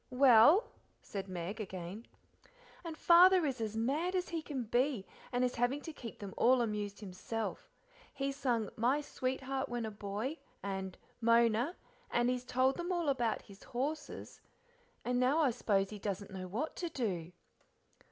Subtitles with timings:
[0.09, 0.71] "Well?"
[1.03, 2.07] said Meg again.
[2.83, 6.33] "And Father is as mad as he can be, and is having to keep them
[6.37, 7.69] all amused himself.
[8.11, 11.75] He's sung 'My sweetheart when a boy' and 'Mona,'
[12.09, 14.41] and he's told them all about his horses,
[15.05, 17.31] and now I s'pose he doesn't know what to do."